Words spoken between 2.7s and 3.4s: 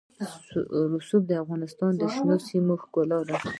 ښکلا ده.